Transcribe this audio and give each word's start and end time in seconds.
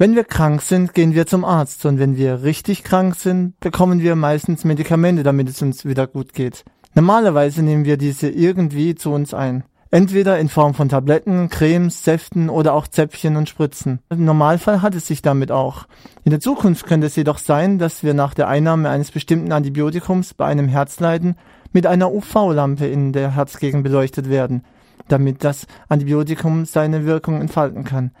Wenn 0.00 0.14
wir 0.14 0.22
krank 0.22 0.62
sind, 0.62 0.94
gehen 0.94 1.16
wir 1.16 1.26
zum 1.26 1.44
Arzt 1.44 1.84
und 1.84 1.98
wenn 1.98 2.16
wir 2.16 2.44
richtig 2.44 2.84
krank 2.84 3.16
sind, 3.16 3.58
bekommen 3.58 4.00
wir 4.00 4.14
meistens 4.14 4.62
Medikamente, 4.62 5.24
damit 5.24 5.48
es 5.48 5.60
uns 5.60 5.84
wieder 5.84 6.06
gut 6.06 6.34
geht. 6.34 6.64
Normalerweise 6.94 7.64
nehmen 7.64 7.84
wir 7.84 7.96
diese 7.96 8.28
irgendwie 8.28 8.94
zu 8.94 9.10
uns 9.10 9.34
ein. 9.34 9.64
Entweder 9.90 10.38
in 10.38 10.48
Form 10.48 10.74
von 10.74 10.88
Tabletten, 10.88 11.48
Cremes, 11.48 12.04
Säften 12.04 12.48
oder 12.48 12.74
auch 12.74 12.86
Zäpfchen 12.86 13.34
und 13.34 13.48
Spritzen. 13.48 13.98
Im 14.08 14.24
Normalfall 14.24 14.82
hat 14.82 14.94
es 14.94 15.08
sich 15.08 15.20
damit 15.20 15.50
auch. 15.50 15.88
In 16.22 16.30
der 16.30 16.38
Zukunft 16.38 16.86
könnte 16.86 17.08
es 17.08 17.16
jedoch 17.16 17.38
sein, 17.38 17.80
dass 17.80 18.04
wir 18.04 18.14
nach 18.14 18.34
der 18.34 18.46
Einnahme 18.46 18.90
eines 18.90 19.10
bestimmten 19.10 19.50
Antibiotikums 19.50 20.32
bei 20.32 20.46
einem 20.46 20.68
Herzleiden 20.68 21.34
mit 21.72 21.86
einer 21.88 22.12
UV-Lampe 22.12 22.86
in 22.86 23.12
der 23.12 23.34
Herzgegend 23.34 23.82
beleuchtet 23.82 24.30
werden, 24.30 24.62
damit 25.08 25.42
das 25.42 25.66
Antibiotikum 25.88 26.66
seine 26.66 27.04
Wirkung 27.04 27.40
entfalten 27.40 27.82
kann. 27.82 28.12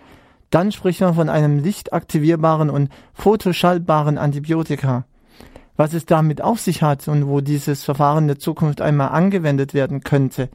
Dann 0.50 0.72
spricht 0.72 1.00
man 1.00 1.14
von 1.14 1.28
einem 1.28 1.58
lichtaktivierbaren 1.58 2.70
und 2.70 2.90
photoschallbaren 3.14 4.18
Antibiotika. 4.18 5.04
Was 5.76 5.94
es 5.94 6.06
damit 6.06 6.42
auf 6.42 6.58
sich 6.58 6.82
hat 6.82 7.06
und 7.06 7.28
wo 7.28 7.40
dieses 7.40 7.84
Verfahren 7.84 8.24
in 8.24 8.28
der 8.28 8.38
Zukunft 8.38 8.80
einmal 8.80 9.10
angewendet 9.10 9.74
werden 9.74 10.00
könnte, 10.00 10.48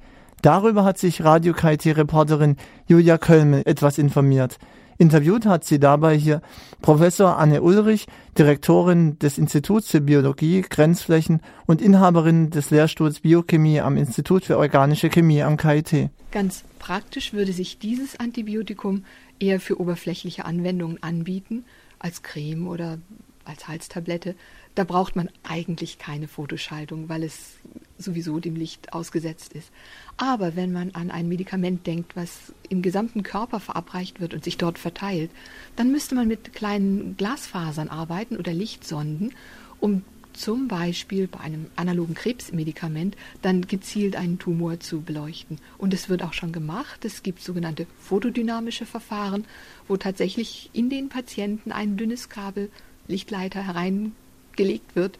Darüber 0.43 0.83
hat 0.83 0.97
sich 0.97 1.23
Radio 1.23 1.53
KIT-Reporterin 1.53 2.57
Julia 2.85 3.17
Kölmel 3.17 3.61
etwas 3.65 3.97
informiert. 3.97 4.57
Interviewt 4.97 5.45
hat 5.45 5.63
sie 5.63 5.79
dabei 5.79 6.15
hier 6.17 6.41
Professor 6.81 7.37
Anne 7.37 7.61
Ulrich, 7.61 8.07
Direktorin 8.37 9.19
des 9.19 9.37
Instituts 9.37 9.89
für 9.89 10.01
Biologie, 10.01 10.61
Grenzflächen 10.61 11.41
und 11.65 11.81
Inhaberin 11.81 12.49
des 12.49 12.71
Lehrstuhls 12.71 13.21
Biochemie 13.21 13.81
am 13.81 13.97
Institut 13.97 14.45
für 14.45 14.57
organische 14.57 15.09
Chemie 15.09 15.43
am 15.43 15.57
KIT. 15.57 16.09
Ganz 16.31 16.63
praktisch 16.79 17.33
würde 17.33 17.53
sich 17.53 17.79
dieses 17.79 18.19
Antibiotikum 18.19 19.05
eher 19.39 19.59
für 19.59 19.79
oberflächliche 19.79 20.45
Anwendungen 20.45 21.01
anbieten, 21.01 21.65
als 21.99 22.21
Creme 22.21 22.67
oder 22.67 22.97
als 23.45 23.67
Halstablette. 23.67 24.35
Da 24.75 24.83
braucht 24.83 25.15
man 25.15 25.29
eigentlich 25.43 25.99
keine 25.99 26.27
Fotoschaltung, 26.27 27.09
weil 27.09 27.23
es 27.23 27.57
sowieso 27.97 28.39
dem 28.39 28.55
Licht 28.55 28.93
ausgesetzt 28.93 29.53
ist. 29.53 29.71
Aber 30.17 30.55
wenn 30.55 30.71
man 30.71 30.91
an 30.91 31.11
ein 31.11 31.27
Medikament 31.27 31.85
denkt, 31.87 32.15
was 32.15 32.53
im 32.69 32.81
gesamten 32.81 33.23
Körper 33.23 33.59
verabreicht 33.59 34.19
wird 34.19 34.33
und 34.33 34.43
sich 34.43 34.57
dort 34.57 34.79
verteilt, 34.79 35.31
dann 35.75 35.91
müsste 35.91 36.15
man 36.15 36.27
mit 36.27 36.53
kleinen 36.53 37.17
Glasfasern 37.17 37.89
arbeiten 37.89 38.37
oder 38.37 38.53
Lichtsonden, 38.53 39.33
um 39.79 40.03
zum 40.33 40.67
Beispiel 40.67 41.27
bei 41.27 41.39
einem 41.39 41.67
analogen 41.75 42.15
Krebsmedikament 42.15 43.15
dann 43.41 43.67
gezielt 43.67 44.15
einen 44.15 44.39
Tumor 44.39 44.79
zu 44.79 45.01
beleuchten. 45.01 45.59
Und 45.77 45.93
es 45.93 46.09
wird 46.09 46.23
auch 46.23 46.33
schon 46.33 46.51
gemacht. 46.51 47.05
Es 47.05 47.23
gibt 47.23 47.41
sogenannte 47.41 47.87
photodynamische 47.99 48.85
Verfahren, 48.85 49.45
wo 49.87 49.97
tatsächlich 49.97 50.69
in 50.73 50.89
den 50.89 51.09
Patienten 51.09 51.71
ein 51.71 51.97
dünnes 51.97 52.29
Kabel 52.29 52.69
Lichtleiter 53.07 53.65
hereingelegt 53.65 54.95
wird 54.95 55.17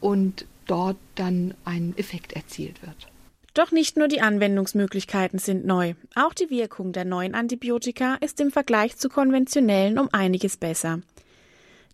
und 0.00 0.46
dort 0.66 0.96
dann 1.14 1.54
ein 1.64 1.94
Effekt 1.96 2.32
erzielt 2.32 2.82
wird. 2.82 3.08
Doch 3.54 3.72
nicht 3.72 3.96
nur 3.96 4.06
die 4.06 4.20
Anwendungsmöglichkeiten 4.20 5.40
sind 5.40 5.66
neu, 5.66 5.94
auch 6.14 6.32
die 6.32 6.50
Wirkung 6.50 6.92
der 6.92 7.04
neuen 7.04 7.34
Antibiotika 7.34 8.14
ist 8.20 8.40
im 8.40 8.52
Vergleich 8.52 8.96
zu 8.96 9.08
konventionellen 9.08 9.98
um 9.98 10.08
einiges 10.12 10.56
besser. 10.56 11.00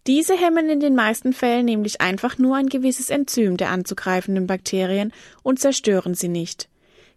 Diese 0.06 0.36
hemmen 0.36 0.68
in 0.68 0.80
den 0.80 0.94
meisten 0.94 1.32
Fällen 1.32 1.64
nämlich 1.64 2.00
einfach 2.00 2.38
nur 2.38 2.56
ein 2.56 2.68
gewisses 2.68 3.10
Enzym 3.10 3.56
der 3.56 3.70
anzugreifenden 3.70 4.46
Bakterien 4.46 5.12
und 5.42 5.58
zerstören 5.58 6.14
sie 6.14 6.28
nicht. 6.28 6.68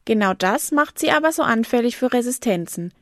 Genau 0.05 0.33
das 0.33 0.71
macht 0.71 0.97
sie 0.97 1.11
aber 1.11 1.31
so 1.31 1.43
anfällig 1.43 1.97
für 1.97 2.11
Resistenzen. 2.11 2.93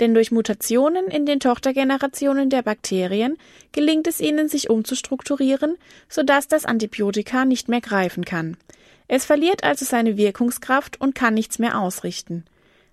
Denn 0.00 0.14
durch 0.14 0.30
Mutationen 0.30 1.06
in 1.08 1.26
den 1.26 1.40
Tochtergenerationen 1.40 2.50
der 2.50 2.62
Bakterien 2.62 3.36
gelingt 3.72 4.06
es 4.06 4.20
ihnen, 4.20 4.48
sich 4.48 4.70
umzustrukturieren, 4.70 5.76
sodass 6.08 6.46
das 6.46 6.64
Antibiotika 6.64 7.44
nicht 7.44 7.68
mehr 7.68 7.80
greifen 7.80 8.24
kann. 8.24 8.56
Es 9.08 9.24
verliert 9.24 9.64
also 9.64 9.84
seine 9.84 10.16
Wirkungskraft 10.16 11.00
und 11.00 11.14
kann 11.14 11.34
nichts 11.34 11.58
mehr 11.58 11.80
ausrichten. 11.80 12.44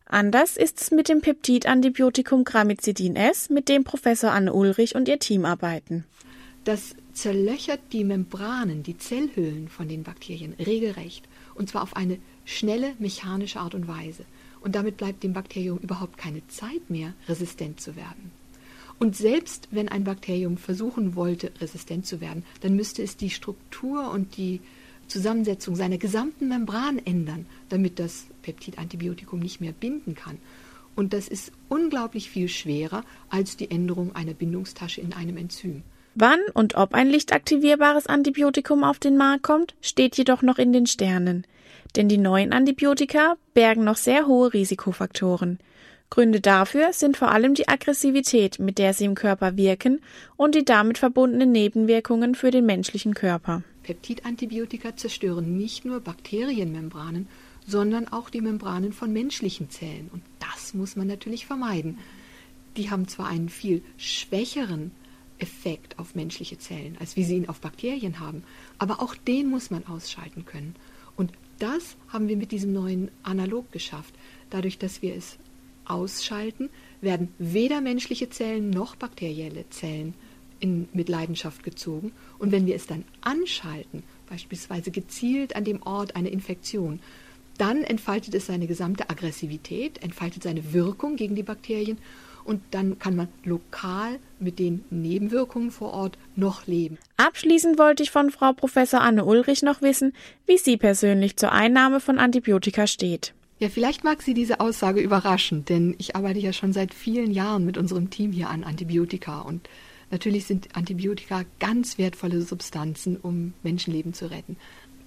Anders 0.07 0.55
ist 0.55 0.81
es 0.81 0.91
mit 0.91 1.09
dem 1.09 1.21
Peptidantibiotikum 1.21 2.43
Gramizidin 2.43 3.15
S, 3.15 3.49
mit 3.49 3.69
dem 3.69 3.83
Professor 3.83 4.31
Anne 4.31 4.53
Ulrich 4.53 4.95
und 4.95 5.07
ihr 5.07 5.19
Team 5.19 5.45
arbeiten. 5.45 6.05
Das 6.63 6.95
zerlöchert 7.13 7.79
die 7.91 8.03
Membranen, 8.03 8.83
die 8.83 8.97
Zellhüllen 8.97 9.67
von 9.67 9.87
den 9.87 10.03
Bakterien 10.03 10.53
regelrecht, 10.53 11.27
und 11.55 11.69
zwar 11.69 11.83
auf 11.83 11.95
eine 11.95 12.19
schnelle 12.43 12.93
mechanische 12.99 13.59
Art 13.59 13.75
und 13.75 13.87
Weise. 13.87 14.25
Und 14.65 14.73
damit 14.73 14.97
bleibt 14.97 15.21
dem 15.21 15.33
Bakterium 15.33 15.77
überhaupt 15.77 16.17
keine 16.17 16.45
Zeit 16.47 16.89
mehr, 16.89 17.13
resistent 17.29 17.79
zu 17.79 17.95
werden. 17.95 18.31
Und 18.97 19.15
selbst 19.15 19.67
wenn 19.69 19.89
ein 19.89 20.05
Bakterium 20.05 20.57
versuchen 20.57 21.15
wollte, 21.15 21.51
resistent 21.61 22.07
zu 22.07 22.19
werden, 22.19 22.43
dann 22.61 22.75
müsste 22.75 23.03
es 23.03 23.15
die 23.15 23.29
Struktur 23.29 24.09
und 24.09 24.37
die 24.37 24.61
Zusammensetzung 25.07 25.75
seiner 25.75 25.99
gesamten 25.99 26.47
Membran 26.47 26.97
ändern, 26.97 27.45
damit 27.69 27.99
das 27.99 28.25
Peptidantibiotikum 28.41 29.39
nicht 29.39 29.61
mehr 29.61 29.71
binden 29.71 30.15
kann. 30.15 30.39
Und 30.95 31.13
das 31.13 31.27
ist 31.27 31.51
unglaublich 31.69 32.31
viel 32.31 32.47
schwerer 32.47 33.03
als 33.29 33.57
die 33.57 33.69
Änderung 33.69 34.15
einer 34.15 34.33
Bindungstasche 34.33 34.99
in 34.99 35.13
einem 35.13 35.37
Enzym. 35.37 35.83
Wann 36.17 36.39
und 36.53 36.75
ob 36.75 36.93
ein 36.93 37.09
lichtaktivierbares 37.09 38.07
Antibiotikum 38.07 38.85
auf 38.85 38.99
den 38.99 39.17
Markt 39.17 39.43
kommt, 39.43 39.75
steht 39.81 40.17
jedoch 40.17 40.41
noch 40.41 40.57
in 40.57 40.71
den 40.71 40.87
Sternen. 40.87 41.45
Denn 41.97 42.07
die 42.07 42.17
neuen 42.17 42.53
Antibiotika 42.53 43.35
bergen 43.53 43.83
noch 43.83 43.97
sehr 43.97 44.25
hohe 44.25 44.53
Risikofaktoren. 44.53 45.59
Gründe 46.09 46.39
dafür 46.39 46.93
sind 46.93 47.17
vor 47.17 47.31
allem 47.31 47.53
die 47.53 47.67
Aggressivität, 47.67 48.59
mit 48.59 48.77
der 48.77 48.93
sie 48.93 49.03
im 49.03 49.15
Körper 49.15 49.57
wirken 49.57 49.99
und 50.37 50.55
die 50.55 50.63
damit 50.63 50.97
verbundenen 50.97 51.51
Nebenwirkungen 51.51 52.33
für 52.33 52.49
den 52.49 52.65
menschlichen 52.65 53.13
Körper. 53.13 53.63
Peptidantibiotika 53.83 54.95
zerstören 54.95 55.57
nicht 55.57 55.83
nur 55.83 55.99
Bakterienmembranen, 55.99 57.27
sondern 57.67 58.07
auch 58.07 58.29
die 58.29 58.41
Membranen 58.41 58.93
von 58.93 59.11
menschlichen 59.11 59.69
Zellen. 59.69 60.09
Und 60.13 60.21
das 60.39 60.73
muss 60.73 60.95
man 60.95 61.07
natürlich 61.07 61.45
vermeiden. 61.45 61.97
Die 62.77 62.89
haben 62.89 63.09
zwar 63.09 63.27
einen 63.27 63.49
viel 63.49 63.81
schwächeren 63.97 64.91
Effekt 65.39 65.99
auf 65.99 66.15
menschliche 66.15 66.57
Zellen, 66.57 66.97
als 66.99 67.15
wie 67.15 67.23
sie 67.23 67.35
ihn 67.37 67.49
auf 67.49 67.59
Bakterien 67.59 68.19
haben, 68.19 68.43
aber 68.77 69.01
auch 69.01 69.15
den 69.15 69.49
muss 69.49 69.71
man 69.71 69.85
ausschalten 69.87 70.45
können. 70.45 70.75
Und 71.15 71.31
das 71.59 71.95
haben 72.09 72.27
wir 72.27 72.37
mit 72.37 72.51
diesem 72.51 72.73
neuen 72.73 73.09
Analog 73.23 73.71
geschafft. 73.71 74.13
Dadurch, 74.49 74.77
dass 74.77 75.01
wir 75.01 75.15
es 75.15 75.37
ausschalten, 75.85 76.69
werden 77.01 77.29
weder 77.37 77.81
menschliche 77.81 78.29
Zellen 78.29 78.69
noch 78.69 78.95
bakterielle 78.95 79.69
Zellen 79.69 80.13
in, 80.59 80.89
mit 80.93 81.09
Leidenschaft 81.09 81.63
gezogen. 81.63 82.11
Und 82.39 82.51
wenn 82.51 82.65
wir 82.65 82.75
es 82.75 82.87
dann 82.87 83.03
anschalten, 83.21 84.03
beispielsweise 84.29 84.91
gezielt 84.91 85.55
an 85.55 85.63
dem 85.63 85.81
Ort 85.83 86.15
einer 86.15 86.31
Infektion, 86.31 86.99
dann 87.57 87.83
entfaltet 87.83 88.33
es 88.35 88.47
seine 88.47 88.67
gesamte 88.67 89.09
Aggressivität, 89.09 90.03
entfaltet 90.03 90.43
seine 90.43 90.73
Wirkung 90.73 91.15
gegen 91.15 91.35
die 91.35 91.43
Bakterien 91.43 91.97
und 92.45 92.61
dann 92.71 92.99
kann 92.99 93.15
man 93.15 93.27
lokal 93.43 94.19
mit 94.39 94.59
den 94.59 94.83
Nebenwirkungen 94.89 95.71
vor 95.71 95.93
Ort 95.93 96.17
noch 96.35 96.67
leben. 96.67 96.97
Abschließend 97.17 97.77
wollte 97.77 98.03
ich 98.03 98.11
von 98.11 98.31
Frau 98.31 98.53
Professor 98.53 99.01
Anne 99.01 99.25
Ulrich 99.25 99.63
noch 99.63 99.81
wissen, 99.81 100.13
wie 100.45 100.57
sie 100.57 100.77
persönlich 100.77 101.35
zur 101.37 101.51
Einnahme 101.51 101.99
von 101.99 102.19
Antibiotika 102.19 102.87
steht. 102.87 103.33
Ja, 103.59 103.69
vielleicht 103.69 104.03
mag 104.03 104.21
Sie 104.21 104.33
diese 104.33 104.59
Aussage 104.59 104.99
überraschen, 104.99 105.63
denn 105.63 105.95
ich 105.97 106.15
arbeite 106.15 106.39
ja 106.39 106.51
schon 106.51 106.73
seit 106.73 106.93
vielen 106.93 107.31
Jahren 107.31 107.65
mit 107.65 107.77
unserem 107.77 108.09
Team 108.09 108.31
hier 108.31 108.49
an 108.49 108.63
Antibiotika 108.63 109.41
und 109.41 109.67
Natürlich 110.11 110.45
sind 110.45 110.75
Antibiotika 110.75 111.43
ganz 111.59 111.97
wertvolle 111.97 112.41
Substanzen, 112.41 113.17
um 113.17 113.53
Menschenleben 113.63 114.13
zu 114.13 114.29
retten. 114.29 114.57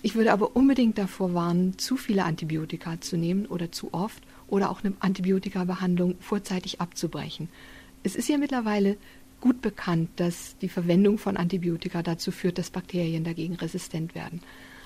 Ich 0.03 0.15
würde 0.15 0.33
aber 0.33 0.55
unbedingt 0.55 0.99
davor 0.99 1.35
warnen, 1.35 1.79
zu 1.79 1.97
viele 1.97 2.25
Antibiotika 2.25 3.01
zu 3.01 3.17
nehmen 3.17 3.47
oder 3.47 3.73
zu 3.73 3.93
oft 3.93 4.23
oder 4.49 4.71
auch 4.71 4.83
eine 4.83 4.95
Antibiotikabehandlung 5.01 6.17
vorzeitig 6.21 6.81
abzubrechen. 6.81 7.49
Es 8.03 8.17
ist 8.17 8.29
ja 8.29 8.39
mittlerweile 8.39 8.97
gut 9.41 9.61
bekannt, 9.63 10.11
dass 10.17 10.57
die 10.59 10.69
Verwendung 10.69 11.19
von 11.19 11.37
Antibiotika 11.37 12.03
dazu 12.03 12.31
führt, 12.31 12.59
dass 12.59 12.71
Bakterien 12.71 13.25
dagegen 13.25 13.55
resistent 13.55 14.15
werden. 14.15 14.41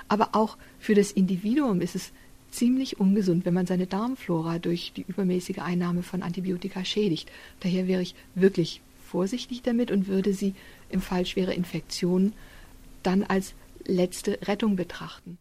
Aber 0.08 0.30
auch 0.32 0.58
für 0.78 0.94
das 0.94 1.12
Individuum 1.12 1.80
ist 1.80 1.94
es 1.94 2.12
ziemlich 2.50 3.00
ungesund, 3.00 3.46
wenn 3.46 3.54
man 3.54 3.66
seine 3.66 3.86
Darmflora 3.86 4.58
durch 4.58 4.92
die 4.94 5.04
übermäßige 5.08 5.58
Einnahme 5.58 6.02
von 6.02 6.22
Antibiotika 6.22 6.84
schädigt. 6.84 7.30
Daher 7.60 7.88
wäre 7.88 8.02
ich 8.02 8.14
wirklich 8.34 8.82
vorsichtig 9.02 9.62
damit 9.62 9.90
und 9.90 10.06
würde 10.06 10.34
sie 10.34 10.54
im 10.90 11.00
Fall 11.00 11.24
schwerer 11.24 11.54
Infektionen 11.54 12.34
dann 13.02 13.22
als 13.22 13.54
letzte 13.84 14.38
Rettung 14.42 14.76
betrachten. 14.76 15.38